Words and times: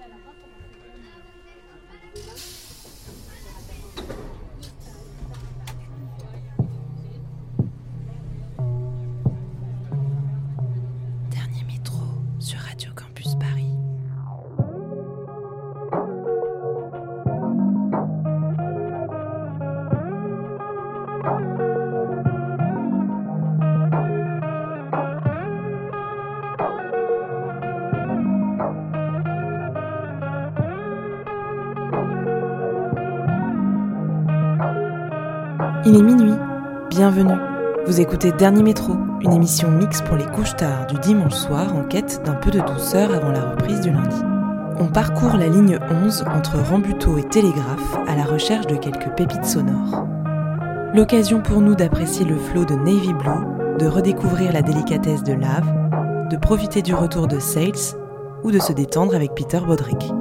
Gracias. 0.00 0.69
Bienvenue. 37.12 37.40
Vous 37.86 38.00
écoutez 38.00 38.30
Dernier 38.30 38.62
Métro, 38.62 38.92
une 39.20 39.32
émission 39.32 39.68
mixte 39.68 40.04
pour 40.04 40.16
les 40.16 40.26
couches 40.26 40.54
tard 40.54 40.86
du 40.86 40.96
dimanche 41.00 41.34
soir 41.34 41.74
en 41.74 41.82
quête 41.82 42.22
d'un 42.24 42.36
peu 42.36 42.52
de 42.52 42.60
douceur 42.60 43.12
avant 43.12 43.32
la 43.32 43.50
reprise 43.50 43.80
du 43.80 43.90
lundi. 43.90 44.14
On 44.78 44.86
parcourt 44.86 45.36
la 45.36 45.48
ligne 45.48 45.80
11 46.04 46.24
entre 46.32 46.60
Rambuteau 46.60 47.18
et 47.18 47.24
Télégraphe 47.24 47.98
à 48.06 48.14
la 48.14 48.22
recherche 48.22 48.68
de 48.68 48.76
quelques 48.76 49.12
pépites 49.16 49.44
sonores. 49.44 50.06
L'occasion 50.94 51.42
pour 51.42 51.60
nous 51.60 51.74
d'apprécier 51.74 52.24
le 52.24 52.38
flot 52.38 52.64
de 52.64 52.74
Navy 52.74 53.12
Blue, 53.12 53.76
de 53.80 53.86
redécouvrir 53.88 54.52
la 54.52 54.62
délicatesse 54.62 55.24
de 55.24 55.32
Lave, 55.32 56.28
de 56.30 56.36
profiter 56.36 56.80
du 56.80 56.94
retour 56.94 57.26
de 57.26 57.40
Sales 57.40 57.98
ou 58.44 58.52
de 58.52 58.60
se 58.60 58.72
détendre 58.72 59.16
avec 59.16 59.34
Peter 59.34 59.58
Bodrick. 59.66 60.12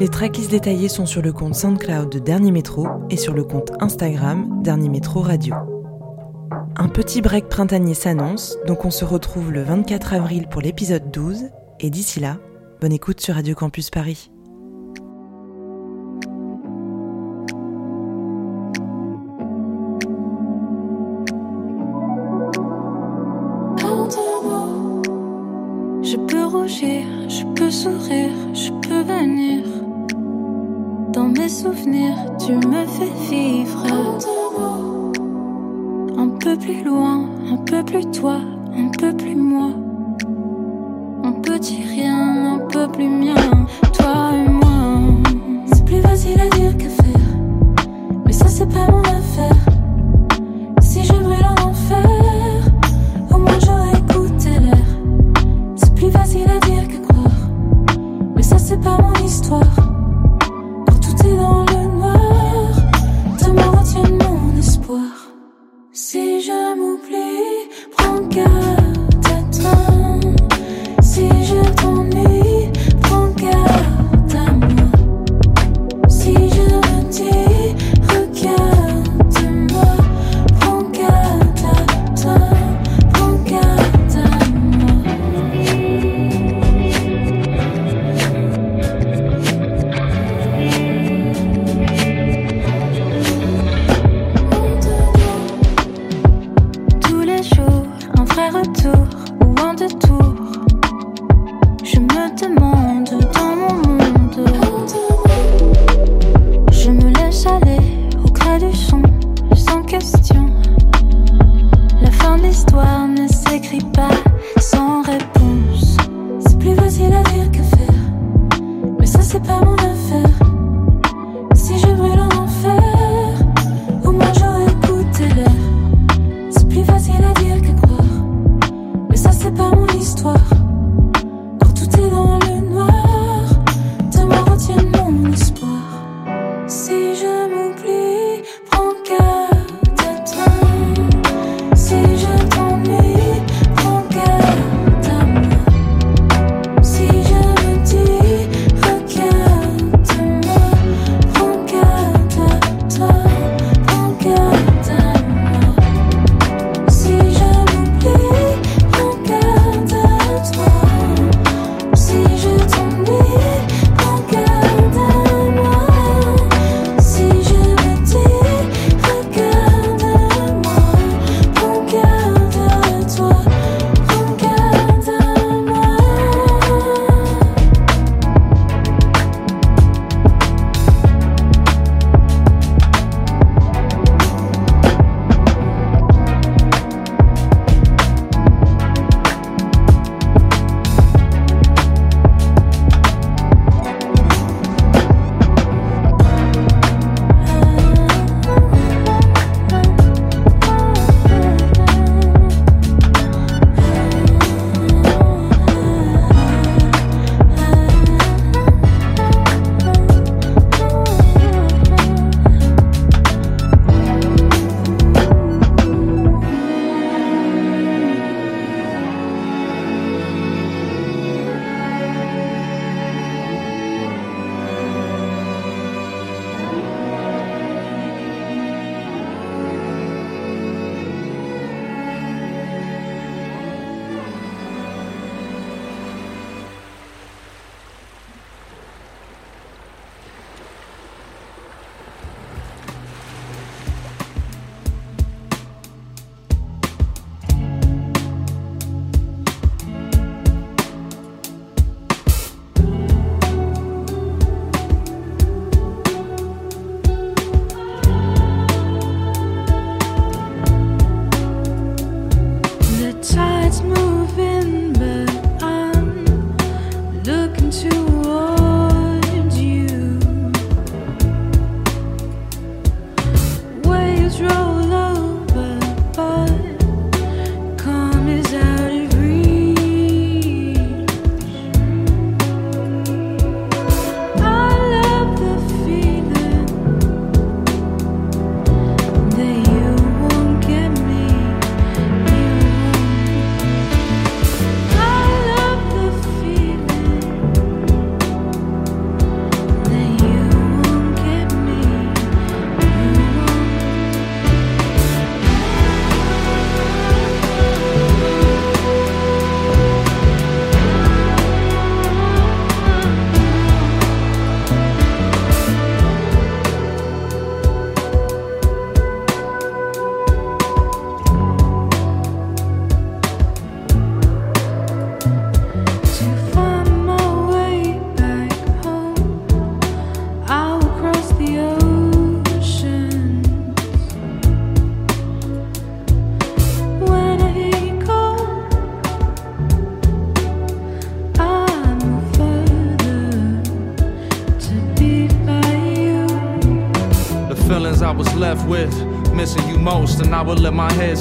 Les 0.00 0.08
tracklists 0.08 0.50
détaillés 0.50 0.88
sont 0.88 1.06
sur 1.06 1.22
le 1.22 1.32
compte 1.32 1.54
SoundCloud 1.54 2.08
de 2.08 2.18
Dernier 2.18 2.50
Métro 2.50 2.88
et 3.08 3.16
sur 3.16 3.34
le 3.34 3.44
compte 3.44 3.70
Instagram 3.78 4.48
Dernier 4.64 4.88
Métro 4.88 5.20
Radio. 5.20 5.54
Petit 6.94 7.22
break 7.22 7.48
printanier 7.48 7.94
s'annonce, 7.94 8.58
donc 8.66 8.84
on 8.84 8.90
se 8.90 9.06
retrouve 9.06 9.50
le 9.50 9.62
24 9.62 10.12
avril 10.12 10.46
pour 10.46 10.60
l'épisode 10.60 11.10
12, 11.10 11.44
et 11.80 11.88
d'ici 11.88 12.20
là, 12.20 12.36
bonne 12.82 12.92
écoute 12.92 13.22
sur 13.22 13.34
Radio 13.34 13.54
Campus 13.54 13.88
Paris. 13.88 14.30
Je 26.02 26.16
peux 26.28 26.44
rougir, 26.44 27.06
je 27.26 27.44
peux 27.54 27.70
sourire, 27.70 28.30
je 28.52 28.70
peux 28.86 29.02
venir. 29.02 29.64
Dans 31.14 31.28
mes 31.28 31.48
souvenirs, 31.48 32.18
tu 32.38 32.52
me 32.52 32.84
fais 32.86 33.34
vivre. 33.34 34.41
Plus 36.62 36.84
loin, 36.84 37.28
un 37.50 37.56
peu 37.56 37.82
plus 37.82 38.08
toi, 38.12 38.38
un 38.78 38.88
peu 38.96 39.12
plus 39.16 39.34
moi. 39.34 39.70
Un 41.24 41.32
petit 41.32 41.82
rien, 41.82 42.54
un 42.54 42.58
peu 42.68 42.86
plus 42.86 43.08
mien, 43.08 43.34
toi 43.92 44.30
et 44.32 44.48
moi. 44.48 45.00
C'est 45.66 45.84
plus 45.84 46.00
facile 46.00 46.40
à 46.40 46.48
dire 46.56 46.76
qu'à 46.76 46.88
faire, 46.88 47.86
mais 48.24 48.32
ça 48.32 48.46
c'est 48.46 48.72
pas 48.72 48.88
mon 48.92 49.00
affaire. 49.00 49.61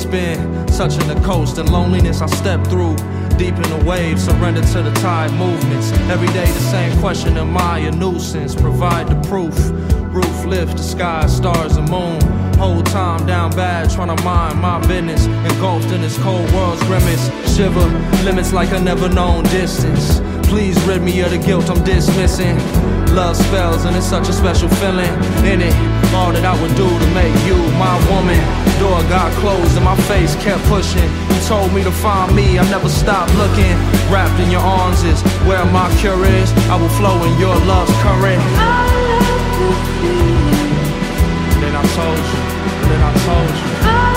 Spin. 0.01 0.65
Touching 0.67 1.07
the 1.07 1.19
coast 1.23 1.57
and 1.57 1.71
loneliness 1.71 2.21
I 2.21 2.27
stepped 2.27 2.67
through. 2.67 2.95
Deep 3.37 3.55
in 3.55 3.69
the 3.77 3.83
waves, 3.85 4.25
surrender 4.25 4.61
to 4.61 4.81
the 4.81 4.91
tide 4.99 5.31
movements. 5.33 5.91
Every 6.09 6.27
day 6.27 6.45
the 6.45 6.65
same 6.75 6.97
question, 6.99 7.37
am 7.37 7.57
I 7.57 7.79
a 7.79 7.91
nuisance? 7.91 8.55
Provide 8.55 9.07
the 9.07 9.19
proof. 9.27 9.55
Roof 10.13 10.45
lift, 10.45 10.77
the 10.77 10.83
sky, 10.83 11.25
stars, 11.27 11.77
and 11.77 11.89
moon. 11.89 12.19
Whole 12.57 12.83
time 12.83 13.25
down 13.25 13.51
bad, 13.51 13.89
trying 13.89 14.15
to 14.15 14.23
mind 14.23 14.59
my 14.59 14.79
business. 14.87 15.25
Engulfed 15.51 15.91
in 15.91 16.01
this 16.01 16.17
cold 16.19 16.51
world's 16.51 16.83
grimace. 16.83 17.25
Shiver, 17.55 17.87
limits 18.23 18.51
like 18.53 18.71
a 18.71 18.79
never 18.79 19.07
known 19.07 19.43
distance. 19.45 20.19
Please 20.47 20.77
rid 20.83 21.01
me 21.01 21.21
of 21.21 21.31
the 21.31 21.37
guilt 21.37 21.69
I'm 21.69 21.83
dismissing. 21.83 22.57
Love 23.15 23.37
spells, 23.37 23.85
and 23.85 23.95
it's 23.95 24.05
such 24.05 24.27
a 24.29 24.33
special 24.33 24.69
feeling 24.69 25.13
in 25.45 25.61
it. 25.61 25.73
All 26.13 26.31
that 26.33 26.45
I 26.45 26.61
would 26.61 26.75
do 26.75 26.87
to 26.87 27.07
make 27.13 27.35
you 27.47 27.55
my 27.79 27.95
woman. 28.11 28.60
Door 28.81 29.03
got 29.09 29.31
closed 29.33 29.75
and 29.77 29.85
my 29.85 29.95
face 30.09 30.33
kept 30.37 30.63
pushing. 30.63 31.07
You 31.29 31.39
told 31.45 31.71
me 31.71 31.83
to 31.83 31.91
find 31.91 32.35
me, 32.35 32.57
I 32.57 32.67
never 32.71 32.89
stopped 32.89 33.31
looking. 33.35 33.77
Wrapped 34.09 34.39
in 34.39 34.49
your 34.49 34.61
arms 34.61 35.03
is 35.03 35.21
where 35.45 35.63
my 35.65 35.87
cure 35.99 36.25
is. 36.25 36.51
I 36.67 36.81
will 36.81 36.89
flow 36.89 37.23
in 37.23 37.37
your 37.39 37.55
love's 37.69 37.93
current. 38.01 38.41
Then 41.61 41.75
I 41.75 41.83
told 41.93 42.21
you, 42.31 42.41
then 42.89 43.01
I 43.03 43.13
told 43.27 43.53
you. 43.61 43.69
Uh, 43.87 44.10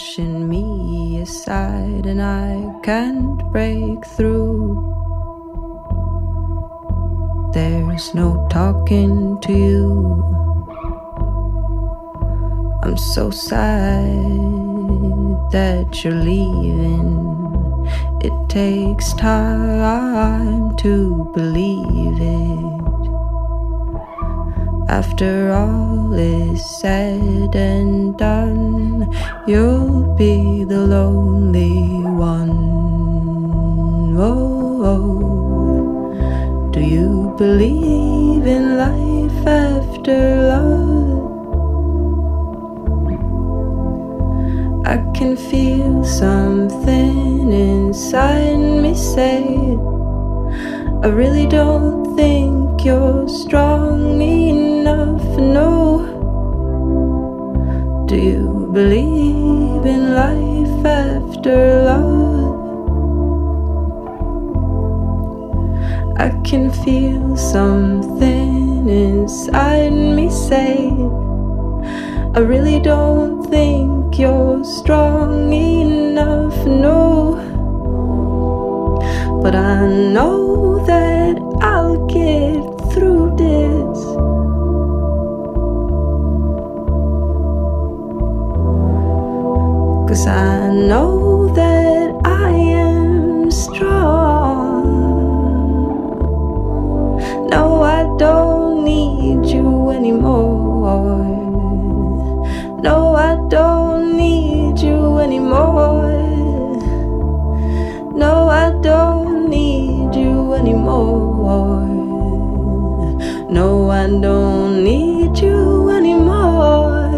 pushing 0.00 0.48
me 0.48 1.20
aside, 1.20 2.06
and 2.06 2.22
I 2.22 2.72
can't 2.82 3.38
break 3.52 4.06
through. 4.06 4.96
There's 7.52 8.14
no 8.14 8.48
talking 8.50 9.38
to 9.42 9.52
you. 9.52 9.90
I'm 12.82 12.96
so 12.96 13.30
sad 13.30 14.14
that 15.52 16.02
you're 16.02 16.14
leaving. 16.14 17.86
It 18.22 18.32
takes 18.48 19.12
time 19.12 20.76
to 20.76 21.30
believe 21.34 22.20
it. 22.22 22.89
After 24.90 25.52
all 25.52 26.12
is 26.14 26.58
said 26.80 27.54
and 27.54 28.18
done, 28.18 29.06
you'll 29.46 30.16
be 30.16 30.64
the 30.64 30.80
lonely 30.80 31.86
one. 32.02 32.58
Oh, 34.18 34.82
oh. 34.92 36.70
do 36.72 36.80
you 36.80 37.32
believe 37.38 38.44
in 38.44 38.78
life 38.78 39.46
after 39.46 40.18
love? 40.50 41.22
I 44.84 44.96
can 45.14 45.36
feel 45.36 46.04
something 46.04 47.52
inside 47.52 48.58
me 48.82 48.96
say 48.96 49.44
I 51.04 51.06
really 51.06 51.46
don't 51.46 52.16
think 52.16 52.59
you're 52.84 53.28
strong 53.28 54.20
enough. 54.22 55.22
No. 55.38 56.06
Do 58.06 58.16
you 58.16 58.70
believe 58.72 59.84
in 59.84 60.14
life 60.14 60.86
after 60.86 61.82
love? 61.84 62.30
I 66.18 66.30
can 66.44 66.70
feel 66.70 67.36
something 67.36 68.88
inside 68.88 69.92
me 69.92 70.30
say 70.30 70.90
I 72.32 72.38
really 72.38 72.78
don't 72.78 73.42
think 73.50 74.16
you're 74.16 74.64
strong 74.64 75.52
enough. 75.52 76.56
No. 76.64 77.36
But 79.42 79.56
I 79.56 79.88
know 79.88 80.84
that 80.86 81.36
I'll 81.60 82.06
get. 82.06 82.69
Cause 90.10 90.26
I 90.26 90.72
know 90.72 91.54
that 91.54 92.20
I 92.24 92.50
am 92.50 93.48
strong. 93.50 94.82
No, 97.48 97.82
I 97.82 98.02
don't 98.18 98.84
need 98.84 99.46
you 99.46 99.90
anymore. 99.90 101.22
No, 102.82 103.14
I 103.14 103.36
don't 103.48 104.16
need 104.16 104.80
you 104.80 105.18
anymore. 105.18 106.10
No, 108.12 108.48
I 108.48 108.72
don't 108.82 109.48
need 109.48 110.14
you 110.14 110.54
anymore. 110.54 111.89
No, 113.50 113.90
I 113.90 114.06
don't 114.06 114.84
need 114.84 115.36
you 115.38 115.90
anymore. 115.90 117.10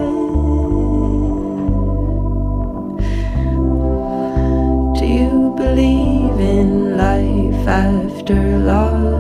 Do 4.99 5.05
you 5.05 5.53
believe 5.59 6.41
in 6.41 6.97
life 6.97 7.69
after 7.69 8.35
love? 8.61 9.13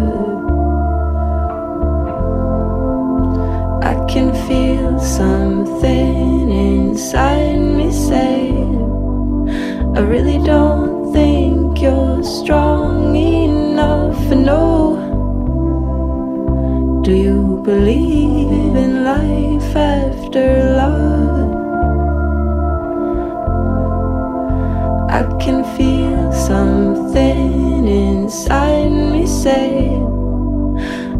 I 3.85 3.95
can 4.09 4.33
feel 4.49 4.99
something 4.99 6.50
inside 6.50 7.59
me 7.61 7.92
say 7.92 8.52
I 9.95 10.00
really 10.00 10.38
don't 10.42 11.12
think 11.12 11.78
you're 11.83 12.23
strong 12.23 13.14
enough. 13.14 14.19
No. 14.31 14.72
Believe 17.64 18.75
in 18.76 19.04
life 19.04 19.76
after 19.76 20.75
love? 20.75 21.52
I 25.09 25.23
can 25.38 25.62
feel 25.76 26.33
something 26.33 27.87
inside 27.87 28.90
me 28.90 29.26
say 29.26 29.95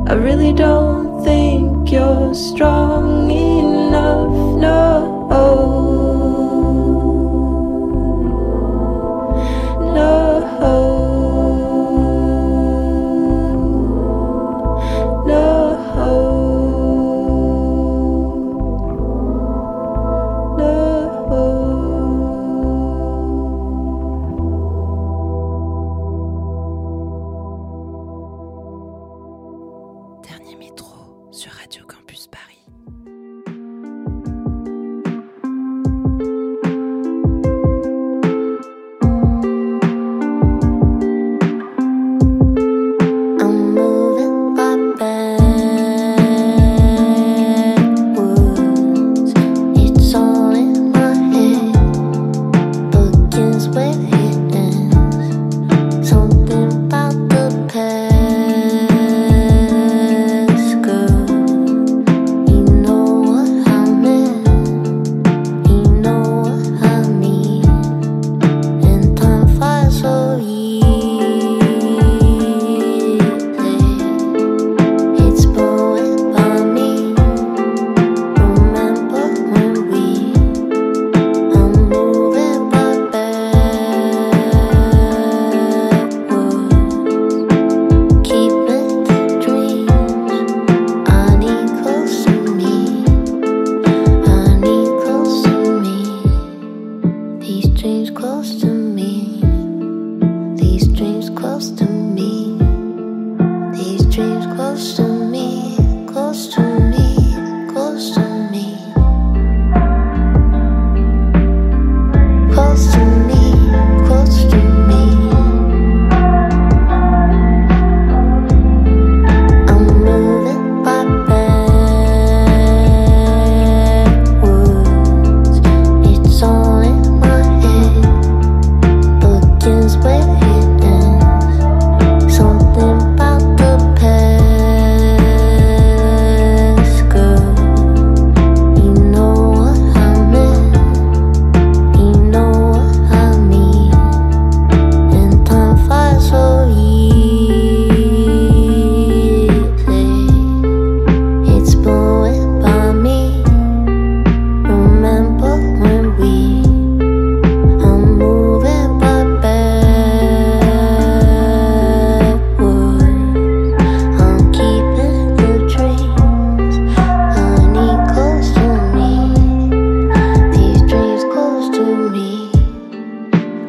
I 0.09 0.15
really 0.15 0.53
don't 0.53 1.23
think 1.23 1.93
you're 1.93 2.35
strong 2.35 3.31
enough. 3.31 4.33
No. 4.61 5.29
No. 5.31 5.82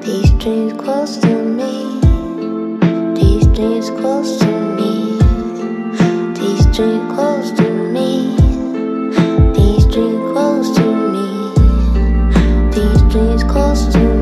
These 0.03 0.31
dreams 0.31 0.73
close 0.73 1.15
to 1.19 1.33
me. 1.33 2.01
These 3.15 3.47
dreams 3.55 3.89
close 3.91 4.37
to 4.39 4.51
me. 4.75 5.17
These 6.35 6.65
dreams 6.75 7.13
close 7.15 7.51
to 7.51 7.69
me. 7.93 8.35
These 9.55 9.85
dreams 9.85 10.21
close 10.33 10.75
to 10.75 10.83
me. 11.13 11.27
These 12.75 13.01
dreams 13.13 13.43
close 13.45 13.85
to 13.93 13.99
me. 13.99 14.12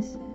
First 0.00 0.29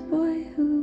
boy 0.00 0.44
who 0.56 0.75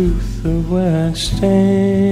truth 0.00 0.44
of 0.46 0.70
where 0.70 1.10
I 1.10 1.12
stand 1.12 2.09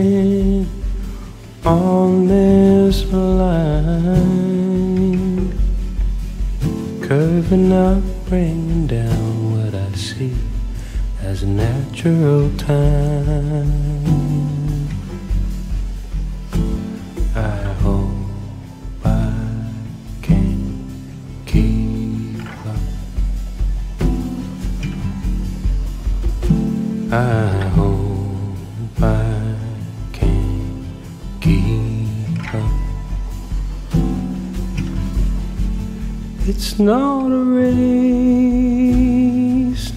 It's 36.71 36.79
not 36.79 37.33
a 37.33 37.45
race 37.45 37.89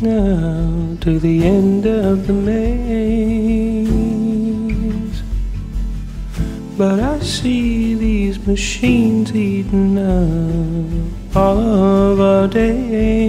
now 0.01 0.95
to 1.01 1.19
the 1.19 1.45
end 1.45 1.85
of 1.85 2.27
the 2.27 2.33
maze. 2.33 3.11
But 6.77 7.01
I 7.01 7.19
see 7.19 7.93
these 7.95 8.47
machines 8.47 9.35
eating 9.35 9.97
up 9.97 11.35
all 11.35 11.59
of 11.59 12.21
our 12.21 12.47
days. 12.47 13.20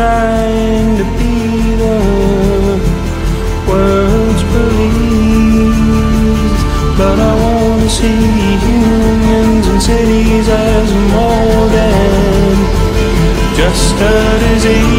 trying 0.00 0.96
to 0.96 1.04
be 1.20 1.36
the 1.82 1.98
world's 3.68 4.42
police. 4.52 5.80
But 6.98 7.16
I 7.30 7.32
wanna 7.44 7.90
see 7.98 8.22
humans 8.66 9.66
and 9.70 9.80
cities 9.90 10.48
as 10.48 10.88
more 11.14 11.64
than 11.76 12.54
just 13.60 13.96
a 14.14 14.16
disease. 14.44 14.89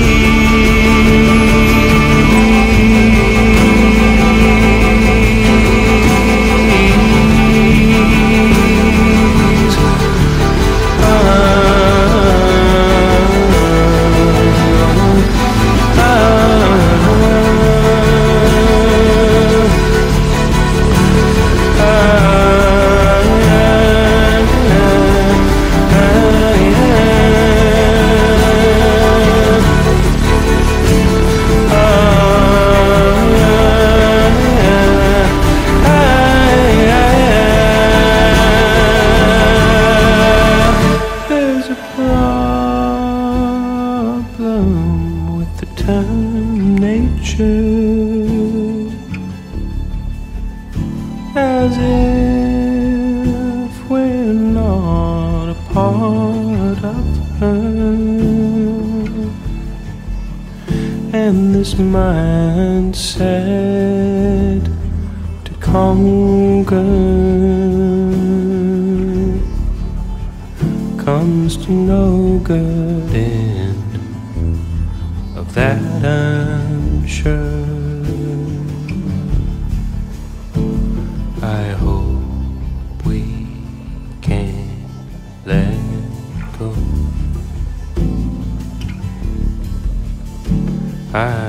I 91.13 91.40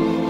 Thank 0.00 0.29